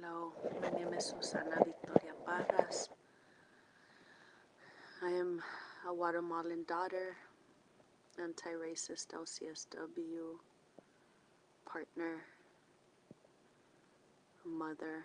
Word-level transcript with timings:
Hello, 0.00 0.32
my 0.62 0.68
name 0.78 0.92
is 0.94 1.06
Susana 1.06 1.56
Victoria 1.64 2.12
Parras. 2.24 2.88
I 5.02 5.10
am 5.10 5.42
a 5.88 5.92
Guatemalan 5.92 6.64
daughter, 6.68 7.16
anti 8.22 8.50
racist 8.50 9.08
LCSW, 9.10 10.38
partner, 11.66 12.22
mother. 14.44 15.04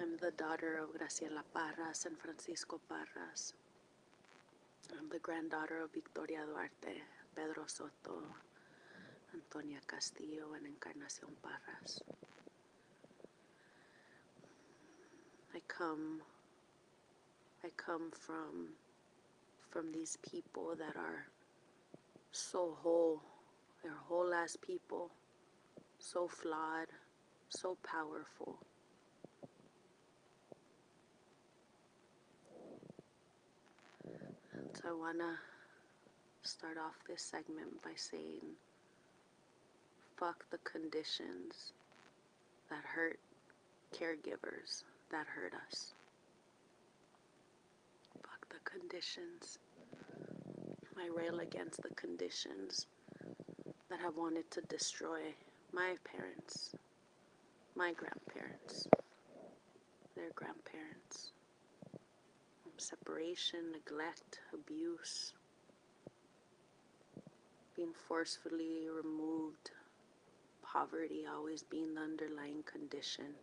I'm 0.00 0.16
the 0.16 0.32
daughter 0.32 0.78
of 0.82 0.88
Graciela 0.98 1.44
Parras 1.54 2.06
and 2.06 2.18
Francisco 2.18 2.80
Parras. 2.88 3.52
I'm 4.98 5.08
the 5.08 5.20
granddaughter 5.20 5.82
of 5.84 5.92
Victoria 5.92 6.40
Duarte, 6.46 6.98
Pedro 7.36 7.64
Soto, 7.66 8.24
Antonia 9.34 9.78
Castillo, 9.86 10.54
and 10.56 10.66
Encarnacion 10.66 11.36
Parras. 11.42 12.00
I 15.54 15.60
come 15.66 16.22
I 17.64 17.68
come 17.76 18.10
from 18.12 18.68
from 19.70 19.92
these 19.92 20.16
people 20.28 20.74
that 20.78 20.96
are 20.96 21.26
so 22.32 22.76
whole. 22.82 23.20
They're 23.82 23.92
whole 24.08 24.32
ass 24.34 24.56
people, 24.56 25.10
so 25.98 26.28
flawed, 26.28 26.88
so 27.48 27.76
powerful. 27.82 28.58
And 34.52 34.68
so 34.74 34.88
I 34.88 34.92
wanna 34.92 35.38
start 36.42 36.76
off 36.78 36.94
this 37.08 37.22
segment 37.22 37.82
by 37.82 37.92
saying 37.96 38.56
fuck 40.16 40.44
the 40.50 40.58
conditions 40.58 41.72
that 42.68 42.84
hurt 42.84 43.18
caregivers 43.94 44.84
that 45.10 45.26
hurt 45.26 45.52
us. 45.66 45.92
Fuck 48.22 48.48
the 48.48 48.70
conditions. 48.70 49.58
I 50.98 51.08
rail 51.16 51.40
against 51.40 51.82
the 51.82 51.94
conditions 51.94 52.86
that 53.88 54.00
have 54.00 54.16
wanted 54.16 54.50
to 54.52 54.60
destroy 54.62 55.34
my 55.72 55.94
parents, 56.04 56.74
my 57.74 57.92
grandparents, 57.92 58.86
their 60.14 60.30
grandparents. 60.34 61.32
Separation, 62.76 63.72
neglect, 63.72 64.40
abuse, 64.54 65.34
being 67.76 67.92
forcefully 68.08 68.88
removed, 68.88 69.70
poverty 70.62 71.24
always 71.30 71.62
being 71.62 71.94
the 71.94 72.00
underlying 72.00 72.62
condition. 72.64 73.34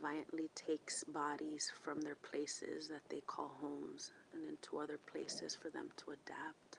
Violently 0.00 0.48
takes 0.54 1.04
bodies 1.04 1.72
from 1.82 2.00
their 2.00 2.16
places 2.16 2.88
that 2.88 3.02
they 3.08 3.20
call 3.26 3.52
homes 3.60 4.12
and 4.32 4.42
into 4.48 4.78
other 4.78 4.98
places 5.10 5.56
for 5.60 5.70
them 5.70 5.88
to 5.96 6.12
adapt. 6.12 6.78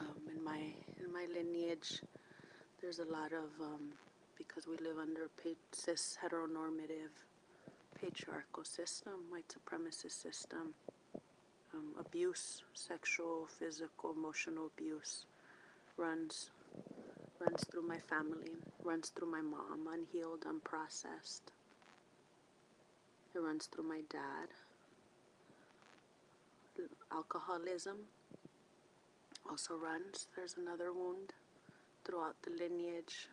Um, 0.00 0.16
in 0.34 0.42
my 0.42 0.60
in 1.00 1.12
my 1.12 1.26
lineage, 1.32 2.00
there's 2.80 2.98
a 2.98 3.04
lot 3.04 3.32
of 3.32 3.48
um, 3.60 3.92
because 4.36 4.66
we 4.66 4.76
live 4.78 4.98
under 4.98 5.24
a 5.24 5.54
cis 5.72 6.18
heteronormative 6.22 7.12
patriarchal 8.00 8.64
system, 8.64 9.12
white 9.30 9.44
supremacist 9.48 10.20
system, 10.20 10.74
um, 11.74 11.94
abuse, 11.98 12.62
sexual, 12.74 13.48
physical, 13.58 14.12
emotional 14.16 14.70
abuse 14.76 15.26
runs 15.96 16.50
runs 17.42 17.64
through 17.64 17.86
my 17.86 17.98
family, 17.98 18.52
runs 18.84 19.08
through 19.08 19.30
my 19.30 19.40
mom, 19.40 19.88
unhealed, 19.92 20.44
unprocessed. 20.44 21.50
It 23.34 23.38
runs 23.40 23.66
through 23.66 23.88
my 23.88 24.00
dad. 24.08 24.48
Alcoholism 27.10 27.96
also 29.48 29.74
runs. 29.74 30.26
There's 30.36 30.56
another 30.56 30.92
wound 30.92 31.32
throughout 32.04 32.36
the 32.42 32.50
lineage. 32.50 33.28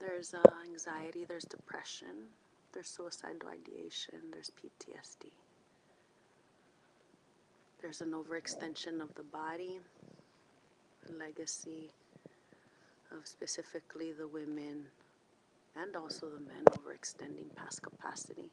There's 0.00 0.34
uh, 0.34 0.42
anxiety, 0.68 1.24
there's 1.24 1.44
depression, 1.44 2.30
there's 2.72 2.88
suicidal 2.88 3.48
ideation, 3.48 4.18
there's 4.32 4.50
PTSD. 4.50 5.30
There's 7.82 8.00
an 8.00 8.12
overextension 8.12 9.02
of 9.02 9.12
the 9.16 9.24
body, 9.24 9.80
legacy 11.18 11.90
of 13.10 13.26
specifically 13.26 14.12
the 14.12 14.28
women 14.28 14.86
and 15.74 15.96
also 15.96 16.26
the 16.28 16.40
men 16.40 16.64
overextending 16.70 17.54
past 17.56 17.82
capacity. 17.82 18.50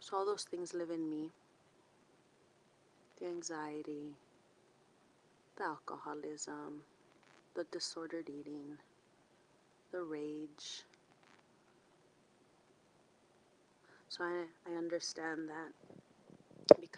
So 0.00 0.16
all 0.16 0.24
those 0.24 0.44
things 0.44 0.72
live 0.72 0.88
in 0.88 1.10
me. 1.10 1.30
The 3.20 3.26
anxiety, 3.26 4.14
the 5.58 5.64
alcoholism, 5.64 6.84
the 7.54 7.64
disordered 7.70 8.30
eating, 8.30 8.78
the 9.92 10.02
rage. 10.02 10.84
So 14.08 14.24
I, 14.24 14.44
I 14.66 14.74
understand 14.74 15.50
that 15.50 15.87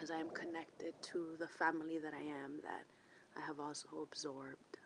because 0.01 0.15
I 0.15 0.19
am 0.19 0.29
connected 0.31 0.95
to 1.11 1.35
the 1.37 1.47
family 1.47 1.99
that 1.99 2.11
I 2.11 2.23
am, 2.23 2.53
that 2.63 2.85
I 3.37 3.45
have 3.45 3.59
also 3.59 3.87
absorbed. 4.01 4.79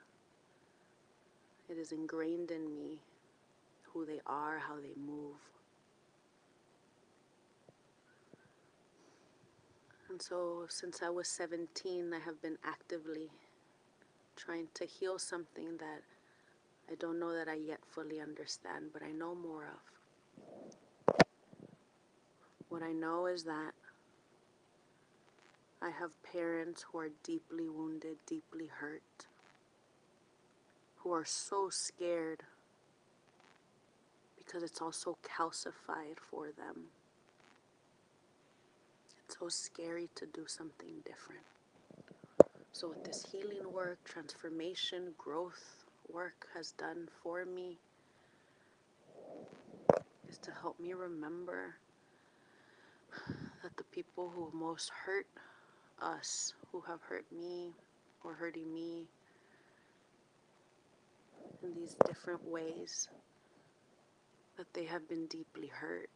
It 1.70 1.78
is 1.78 1.94
ingrained 1.94 2.52
in 2.52 2.76
me 2.76 3.00
who 3.84 4.06
they 4.06 4.20
are, 4.28 4.59
how 4.59 4.76
they 4.76 4.94
move. 5.02 5.38
And 10.09 10.22
so, 10.22 10.66
since 10.68 11.02
I 11.02 11.09
was 11.09 11.30
17, 11.30 12.12
I 12.14 12.20
have 12.20 12.42
been 12.42 12.58
actively 12.66 13.30
trying 14.36 14.68
to 14.74 14.86
heal 14.86 15.18
something 15.18 15.78
that 15.78 16.02
I 16.92 16.96
don't 16.96 17.22
know 17.22 17.34
that 17.34 17.47
I 17.47 17.56
yet 17.56 17.80
fully 17.90 18.20
understand, 18.20 18.88
but 18.92 19.02
I 19.02 19.12
know 19.14 19.34
more 19.34 19.64
of. 19.64 21.26
What 22.68 22.84
I 22.84 22.92
know 22.92 23.28
is 23.28 23.46
that 23.46 23.72
I 25.85 25.91
have 25.91 26.12
parents 26.23 26.84
who 26.90 26.97
are 26.97 27.12
deeply 27.23 27.69
wounded, 27.69 28.18
deeply 28.25 28.66
hurt, 28.66 29.28
who 30.96 31.13
are 31.13 31.25
so 31.25 31.69
scared 31.69 32.41
because 34.35 34.63
it's 34.63 34.81
all 34.81 34.91
so 34.91 35.16
calcified 35.23 36.18
for 36.31 36.47
them. 36.47 36.85
It's 39.19 39.38
so 39.38 39.47
scary 39.47 40.09
to 40.16 40.25
do 40.25 40.46
something 40.47 41.03
different. 41.06 41.46
So, 42.72 42.88
what 42.88 43.03
this 43.03 43.23
healing 43.31 43.72
work, 43.72 44.00
transformation, 44.06 45.13
growth 45.19 45.85
work 46.12 46.47
has 46.56 46.72
done 46.72 47.09
for 47.22 47.46
me 47.46 47.78
is 50.28 50.40
to 50.40 50.52
help 50.52 50.79
me 50.79 50.94
remember 50.94 51.75
that 53.62 53.78
the 53.78 53.84
people 53.84 54.34
who 54.35 54.50
most 54.52 54.90
hurt 55.06 55.28
us 56.01 56.53
who 56.72 56.81
have 56.81 57.01
hurt 57.01 57.25
me 57.31 57.73
or 58.23 58.33
hurting 58.33 58.73
me 58.73 59.07
in 61.63 61.73
these 61.73 61.95
different 62.06 62.44
ways 62.45 63.07
that 64.57 64.73
they 64.73 64.85
have 64.85 65.07
been 65.07 65.25
deeply 65.28 65.67
hurt. 65.67 66.09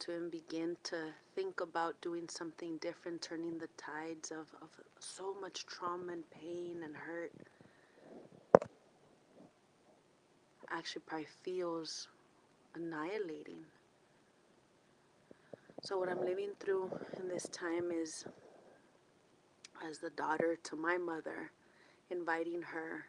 To 0.00 0.28
begin 0.30 0.76
to 0.84 0.96
think 1.34 1.62
about 1.62 1.98
doing 2.02 2.28
something 2.28 2.76
different, 2.76 3.22
turning 3.22 3.56
the 3.56 3.68
tides 3.78 4.30
of, 4.30 4.46
of 4.60 4.68
so 4.98 5.34
much 5.40 5.64
trauma 5.64 6.12
and 6.12 6.30
pain 6.30 6.82
and 6.84 6.94
hurt 6.94 7.32
actually 10.70 11.02
probably 11.06 11.26
feels 11.42 12.08
annihilating. 12.74 13.64
So, 15.80 15.96
what 15.96 16.08
I'm 16.08 16.24
living 16.24 16.50
through 16.58 16.90
in 17.20 17.28
this 17.28 17.44
time 17.52 17.92
is 17.92 18.26
as 19.88 19.98
the 19.98 20.10
daughter 20.10 20.58
to 20.64 20.76
my 20.76 20.98
mother, 20.98 21.52
inviting 22.10 22.62
her 22.62 23.04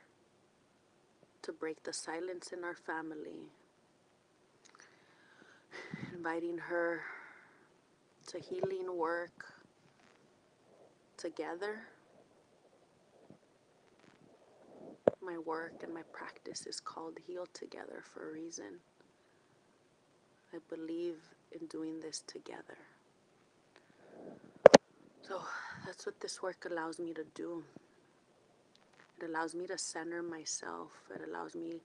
to 1.42 1.52
break 1.52 1.82
the 1.82 1.92
silence 1.92 2.52
in 2.52 2.64
our 2.64 2.76
family, 2.76 3.50
inviting 6.14 6.60
her 6.60 7.02
to 8.28 8.38
healing 8.38 8.96
work 8.96 9.46
together. 11.18 11.82
My 15.24 15.40
work 15.40 15.82
and 15.82 15.92
my 15.92 16.04
practice 16.14 16.68
is 16.68 16.80
called 16.80 17.18
Heal 17.26 17.48
Together 17.52 18.04
for 18.14 18.30
a 18.30 18.32
reason. 18.32 18.80
I 20.54 20.58
believe 20.70 21.18
in 21.52 21.68
doing 21.68 22.00
this 22.00 22.24
together. 22.28 22.78
So 25.22 25.42
that's 25.86 26.06
what 26.06 26.20
this 26.20 26.42
work 26.42 26.66
allows 26.70 27.00
me 27.00 27.14
to 27.14 27.24
do. 27.36 27.64
It 29.22 29.30
allows 29.30 29.54
me 29.54 29.68
to 29.68 29.78
center 29.78 30.24
myself. 30.24 30.90
It 31.14 31.22
allows 31.30 31.56
me 31.56 31.82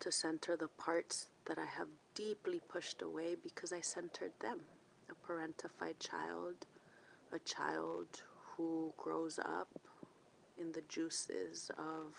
to 0.00 0.12
center 0.12 0.56
the 0.56 0.68
parts 0.68 1.28
that 1.46 1.58
I 1.58 1.66
have 1.78 1.88
deeply 2.14 2.60
pushed 2.68 3.02
away 3.02 3.36
because 3.42 3.72
I 3.72 3.80
centered 3.80 4.32
them. 4.40 4.60
A 5.10 5.32
parentified 5.32 5.98
child, 5.98 6.54
a 7.32 7.38
child 7.40 8.06
who 8.56 8.92
grows 8.96 9.38
up 9.38 9.68
in 10.60 10.72
the 10.72 10.82
juices 10.88 11.70
of 11.78 12.14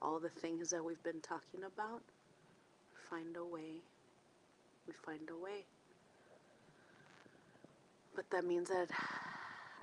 all 0.00 0.18
the 0.18 0.28
things 0.28 0.70
that 0.70 0.84
we've 0.84 1.02
been 1.02 1.20
talking 1.20 1.64
about. 1.64 2.02
Find 3.08 3.36
a 3.36 3.44
way. 3.44 3.82
We 4.86 4.94
find 4.94 5.28
a 5.30 5.36
way. 5.36 5.64
But 8.14 8.30
that 8.30 8.44
means 8.44 8.68
that 8.70 8.88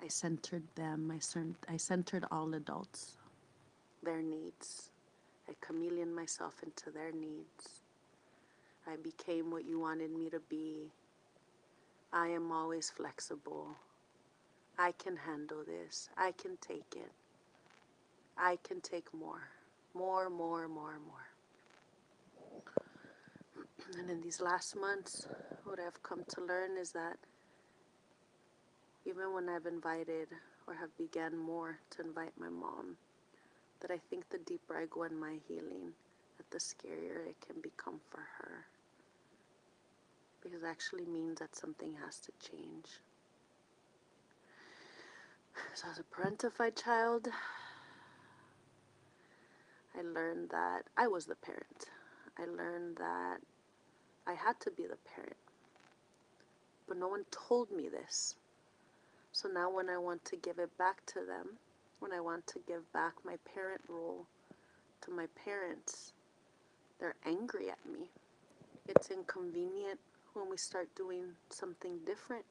I 0.04 0.08
centered 0.10 0.64
them. 0.76 1.12
I, 1.16 1.20
cent- 1.20 1.66
I 1.70 1.78
centered 1.78 2.26
all 2.32 2.54
adults, 2.54 3.18
their 4.04 4.22
needs. 4.22 4.92
I 5.50 5.54
chameleon 5.62 6.14
myself 6.16 6.56
into 6.64 6.92
their 6.92 7.12
needs. 7.12 7.84
I 8.88 8.98
became 8.98 9.52
what 9.52 9.66
you 9.66 9.80
wanted 9.80 10.12
me 10.12 10.30
to 10.30 10.40
be. 10.50 10.92
I 12.14 12.28
am 12.30 12.52
always 12.52 12.90
flexible. 12.90 13.78
I 14.78 14.94
can 14.94 15.18
handle 15.18 15.64
this. 15.66 16.10
I 16.18 16.34
can 16.34 16.58
take 16.62 16.96
it. 16.96 17.12
I 18.38 18.58
can 18.64 18.82
take 18.82 19.14
more. 19.14 19.50
More, 19.96 20.30
more, 20.30 20.68
more, 20.68 21.00
more. 21.08 21.29
And 23.98 24.10
in 24.10 24.22
these 24.22 24.40
last 24.40 24.76
months, 24.76 25.28
what 25.64 25.80
I've 25.80 26.02
come 26.04 26.24
to 26.30 26.42
learn 26.42 26.78
is 26.78 26.92
that 26.92 27.18
even 29.06 29.34
when 29.34 29.50
I've 29.50 29.66
invited 29.66 30.28
or 30.68 30.76
have 30.76 30.96
began 30.98 31.36
more 31.36 31.80
to 31.92 32.02
invite 32.02 32.34
my 32.40 32.50
mom, 32.50 32.98
that 33.80 33.90
I 33.90 33.98
think 34.10 34.30
the 34.30 34.38
deeper 34.40 34.78
I 34.78 34.86
go 34.90 35.04
in 35.04 35.20
my 35.20 35.38
healing, 35.48 35.94
that 36.38 36.50
the 36.52 36.60
scarier 36.60 37.28
it 37.28 37.38
can 37.46 37.62
become 37.62 38.00
for 38.10 38.22
her. 38.38 38.66
Because 40.42 40.62
it 40.62 40.66
actually 40.68 41.06
means 41.06 41.40
that 41.40 41.56
something 41.56 41.96
has 42.04 42.20
to 42.20 42.32
change. 42.40 42.86
So 45.74 45.88
as 45.90 46.00
a 46.00 46.04
parentified 46.04 46.82
child, 46.82 47.28
I 49.98 50.02
learned 50.02 50.50
that 50.52 50.84
I 50.96 51.08
was 51.08 51.26
the 51.26 51.36
parent. 51.36 51.86
I 52.38 52.46
learned 52.46 52.98
that 52.98 53.40
I 54.30 54.36
had 54.36 54.60
to 54.60 54.70
be 54.70 54.84
the 54.84 54.98
parent. 55.16 55.36
But 56.88 56.98
no 56.98 57.08
one 57.08 57.26
told 57.32 57.72
me 57.72 57.90
this. 57.90 58.36
So 59.32 59.50
now, 59.50 59.72
when 59.72 59.90
I 59.90 59.98
want 59.98 60.24
to 60.26 60.36
give 60.36 60.60
it 60.60 60.78
back 60.78 61.04
to 61.08 61.26
them, 61.26 61.58
when 62.00 62.14
I 62.14 62.20
want 62.20 62.46
to 62.48 62.60
give 62.68 62.92
back 62.94 63.14
my 63.26 63.38
parent 63.56 63.82
role 63.90 64.28
to 65.02 65.10
my 65.12 65.26
parents, 65.44 66.14
they're 67.00 67.16
angry 67.26 67.72
at 67.72 67.80
me. 67.92 68.12
It's 68.88 69.10
inconvenient 69.10 70.00
when 70.34 70.48
we 70.48 70.58
start 70.58 70.90
doing 70.96 71.24
something 71.50 71.98
different 72.06 72.46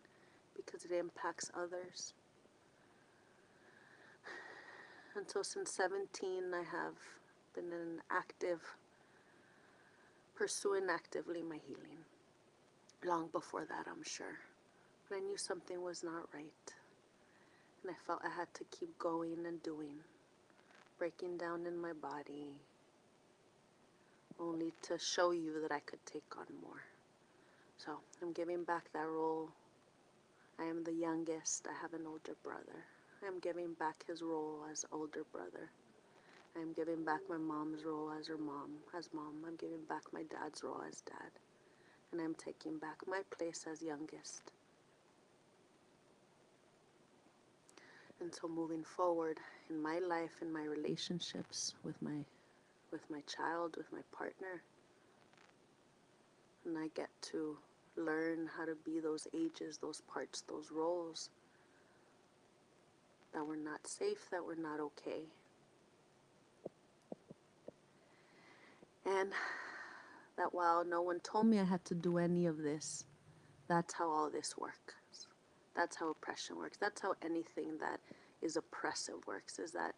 because 0.57 0.85
it 0.85 0.93
impacts 0.93 1.51
others. 1.57 2.13
And 5.17 5.29
so, 5.29 5.43
since 5.43 5.73
17, 5.73 6.43
I 6.55 6.59
have 6.59 6.95
been 7.55 7.73
an 7.73 8.03
active, 8.11 8.61
pursuing 10.39 10.85
actively 10.89 11.43
my 11.43 11.59
healing. 11.67 11.99
Long 13.05 13.29
before 13.33 13.65
that, 13.65 13.87
I'm 13.91 14.05
sure. 14.05 14.39
But 15.09 15.17
I 15.17 15.19
knew 15.19 15.37
something 15.37 15.83
was 15.83 16.05
not 16.05 16.33
right. 16.33 16.75
And 17.83 17.91
I 17.91 17.95
felt 18.07 18.21
I 18.25 18.31
had 18.31 18.55
to 18.55 18.65
keep 18.71 18.97
going 19.01 19.45
and 19.47 19.61
doing, 19.65 19.97
breaking 20.97 21.39
down 21.39 21.67
in 21.67 21.77
my 21.77 21.93
body, 21.93 22.55
only 24.39 24.73
to 24.83 24.97
show 24.97 25.33
you 25.33 25.61
that 25.61 25.73
I 25.73 25.81
could 25.81 26.07
take 26.07 26.39
on 26.39 26.47
more. 26.63 26.85
So 27.77 27.99
I'm 28.23 28.33
giving 28.33 28.63
back 28.63 28.85
that 28.93 29.09
role. 29.09 29.49
I 30.61 30.65
am 30.67 30.85
the 30.85 30.93
youngest. 30.93 31.67
I 31.69 31.83
have 31.83 31.95
an 31.95 32.07
older 32.07 32.37
brother. 32.45 32.85
I 33.25 33.27
am 33.27 33.41
giving 33.41 33.73
back 33.73 34.05
his 34.07 34.23
role 34.23 34.61
as 34.71 34.85
older 34.93 35.25
brother. 35.33 35.71
I 36.59 36.63
am 36.63 36.73
giving 36.73 37.05
back 37.05 37.21
my 37.29 37.37
mom's 37.37 37.85
role 37.85 38.11
as 38.19 38.27
her 38.27 38.37
mom, 38.37 38.71
as 38.97 39.11
mom. 39.13 39.45
I'm 39.47 39.55
giving 39.57 39.85
back 39.89 40.03
my 40.13 40.23
dad's 40.25 40.65
role 40.65 40.83
as 40.89 41.03
dad. 41.03 41.31
And 42.11 42.21
I'm 42.21 42.35
taking 42.35 42.79
back 42.79 42.97
my 43.07 43.21
place 43.31 43.65
as 43.71 43.81
youngest. 43.81 44.51
And 48.21 48.35
so 48.35 48.49
moving 48.49 48.83
forward 48.83 49.39
in 49.71 49.81
my 49.81 50.01
life, 50.01 50.33
in 50.43 50.53
my 50.53 50.65
relationships 50.65 51.75
with 51.85 52.01
my 52.03 52.25
with 52.91 53.09
my 53.11 53.21
child, 53.21 53.77
with 53.77 53.93
my 53.93 54.01
partner, 54.11 54.63
and 56.65 56.77
I 56.77 56.89
get 56.95 57.11
to 57.31 57.59
learn 57.97 58.49
how 58.57 58.65
to 58.65 58.75
be 58.85 58.99
those 58.99 59.29
ages, 59.35 59.79
those 59.79 60.01
parts, 60.01 60.41
those 60.49 60.73
roles 60.73 61.31
that 63.33 63.47
were 63.47 63.57
not 63.57 63.87
safe, 63.87 64.29
that 64.33 64.45
were 64.45 64.57
not 64.57 64.81
okay. 64.81 65.23
And 69.09 69.33
that 70.37 70.53
while 70.53 70.85
no 70.85 71.01
one 71.03 71.21
told 71.21 71.47
me 71.47 71.59
I 71.59 71.65
had 71.65 71.85
to 71.87 71.95
do 71.95 72.19
any 72.19 72.47
of 72.47 72.59
this, 72.59 73.05
that's 73.67 73.95
how 73.95 74.09
all 74.11 74.31
this 74.31 74.57
works. 74.59 75.27
That's 75.75 75.97
how 75.97 76.11
oppression 76.11 76.57
works. 76.57 76.77
That's 76.79 77.01
how 77.01 77.15
anything 77.25 77.79
that 77.81 78.01
is 78.43 78.57
oppressive 78.57 79.27
works 79.27 79.59
is 79.59 79.73
that 79.73 79.95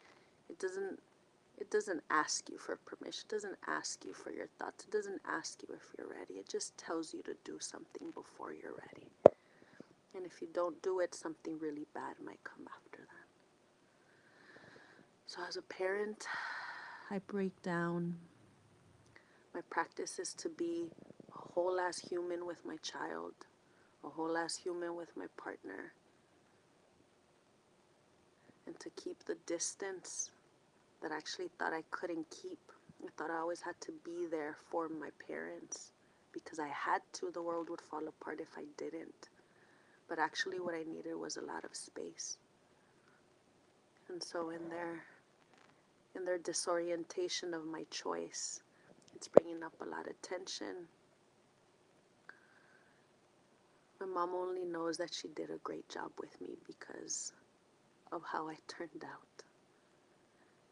it 0.49 0.59
doesn't 0.59 1.01
it 1.59 1.71
doesn't 1.71 2.03
ask 2.11 2.49
you 2.49 2.57
for 2.57 2.77
permission. 2.77 3.25
It 3.29 3.33
doesn't 3.35 3.57
ask 3.67 4.05
you 4.07 4.15
for 4.15 4.33
your 4.33 4.47
thoughts. 4.59 4.85
It 4.85 4.91
doesn't 4.91 5.21
ask 5.29 5.61
you 5.63 5.75
if 5.75 5.83
you're 5.99 6.09
ready. 6.09 6.35
It 6.35 6.49
just 6.49 6.77
tells 6.79 7.13
you 7.13 7.23
to 7.25 7.35
do 7.45 7.59
something 7.61 8.11
before 8.15 8.55
you're 8.55 8.73
ready. 8.73 9.09
And 10.17 10.25
if 10.25 10.41
you 10.41 10.49
don't 10.55 10.81
do 10.83 11.01
it, 11.01 11.15
something 11.15 11.59
really 11.59 11.87
bad 11.95 12.15
might 12.25 12.43
come 12.45 12.67
after 12.75 13.01
that. 13.03 13.27
So 15.27 15.41
as 15.47 15.57
a 15.57 15.63
parent, 15.63 16.25
I 17.11 17.19
break 17.19 17.61
down. 17.63 18.17
My 19.55 19.61
practice 19.69 20.19
is 20.19 20.33
to 20.35 20.49
be 20.49 20.91
a 21.33 21.53
whole 21.53 21.81
ass 21.81 21.99
human 21.99 22.47
with 22.47 22.65
my 22.65 22.77
child 22.83 23.35
a 24.05 24.09
whole 24.09 24.37
ass 24.37 24.57
human 24.57 24.97
with 24.97 25.17
my 25.17 25.27
partner 25.37 25.93
and 28.67 28.79
to 28.81 28.91
keep 28.91 29.25
the 29.25 29.37
distance 29.47 30.31
that 31.03 31.13
I 31.13 31.17
actually 31.17 31.49
thought 31.59 31.73
I 31.73 31.83
couldn't 31.91 32.27
keep. 32.31 32.59
I 33.03 33.09
thought 33.17 33.31
I 33.31 33.39
always 33.39 33.63
had 33.63 33.81
to 33.83 33.93
be 34.05 34.27
there 34.31 34.57
for 34.71 34.89
my 34.89 35.09
parents 35.27 35.93
because 36.33 36.59
I 36.59 36.69
had 36.69 37.01
to. 37.15 37.31
The 37.31 37.43
world 37.43 37.71
would 37.71 37.81
fall 37.81 38.07
apart 38.07 38.41
if 38.41 38.57
I 38.57 38.65
didn't. 38.77 39.29
But 40.09 40.19
actually, 40.19 40.61
what 40.61 40.75
I 40.75 40.83
needed 40.83 41.15
was 41.15 41.37
a 41.37 41.43
lot 41.43 41.65
of 41.65 41.75
space. 41.75 42.37
And 44.09 44.23
so, 44.23 44.51
in 44.51 44.69
their 44.69 45.05
in 46.15 46.25
their 46.25 46.39
disorientation 46.39 47.55
of 47.55 47.65
my 47.65 47.85
choice, 47.91 48.61
it's 49.21 49.29
bringing 49.29 49.63
up 49.63 49.75
a 49.83 49.85
lot 49.85 50.09
of 50.09 50.21
tension, 50.23 50.89
My 54.01 54.07
mom 54.07 54.31
only 54.35 54.65
knows 54.65 54.97
that 54.97 55.13
she 55.13 55.29
did 55.29 55.51
a 55.51 55.59
great 55.63 55.87
job 55.91 56.11
with 56.19 56.41
me 56.41 56.57
because 56.67 57.35
of 58.11 58.23
how 58.33 58.49
I 58.49 58.57
turned 58.67 59.05
out. 59.05 59.45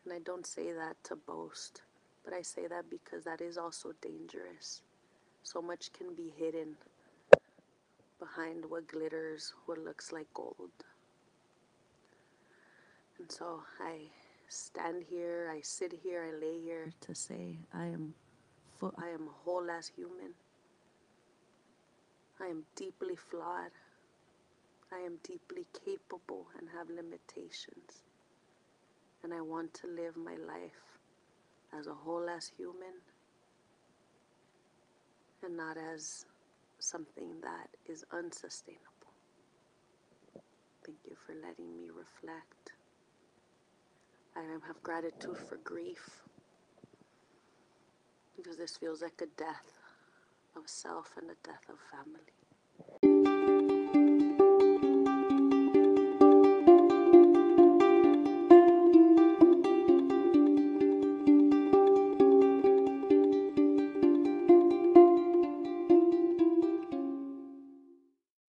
And 0.02 0.14
I 0.14 0.21
don't 0.21 0.47
say 0.47 0.73
that 0.73 0.97
to 1.05 1.17
boast, 1.17 1.83
but 2.25 2.33
I 2.33 2.40
say 2.40 2.67
that 2.69 2.88
because 2.88 3.25
that 3.25 3.43
is 3.43 3.59
also 3.59 3.93
dangerous. 4.00 4.81
So 5.43 5.61
much 5.61 5.93
can 5.93 6.14
be 6.14 6.33
hidden 6.35 6.76
behind 8.19 8.64
what 8.67 8.88
glitters, 8.88 9.52
what 9.67 9.76
looks 9.76 10.11
like 10.11 10.33
gold. 10.33 10.71
And 13.19 13.31
so 13.31 13.61
I 13.78 14.05
stand 14.49 15.05
here, 15.11 15.52
I 15.55 15.61
sit 15.61 15.93
here, 16.02 16.25
I 16.26 16.40
lay 16.40 16.59
here 16.62 16.95
to 17.02 17.14
say 17.14 17.59
I 17.75 17.85
am 17.88 18.14
I 18.80 19.08
am 19.08 19.28
whole 19.44 19.68
as 19.70 19.88
human. 19.88 20.35
I 22.40 22.47
am 22.47 22.64
deeply 22.76 23.16
flawed. 23.16 23.73
I 24.92 24.99
am 24.99 25.18
deeply 25.25 25.66
capable 25.85 26.47
and 26.58 26.68
have 26.70 26.88
limitations. 26.88 28.04
And 29.25 29.35
I 29.35 29.40
want 29.40 29.75
to 29.75 29.88
live 29.88 30.16
my 30.16 30.37
life 30.37 30.99
as 31.76 31.88
a 31.88 31.94
whole 31.94 32.28
as 32.28 32.52
human 32.56 33.02
and 35.42 35.56
not 35.56 35.76
as 35.76 36.25
something 36.78 37.40
that 37.42 37.68
is 37.90 38.04
unsustainable. 38.12 38.85
Thank 40.87 40.99
you 41.04 41.16
for 41.26 41.35
letting 41.35 41.76
me 41.76 41.88
reflect. 41.90 42.73
I 44.37 44.42
have 44.66 44.82
gratitude 44.85 45.37
for 45.37 45.56
grief 45.56 46.27
because 48.38 48.57
this 48.57 48.76
feels 48.76 49.02
like 49.02 49.21
a 49.21 49.26
death 49.37 49.73
of 50.57 50.62
self 50.66 51.12
and 51.21 51.28
a 51.30 51.37
death 51.45 51.64
of 51.68 51.76
family. 51.90 52.21